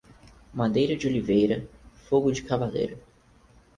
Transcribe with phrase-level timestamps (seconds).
[0.51, 2.97] Madeira de oliveira, fogo de cavaleiro.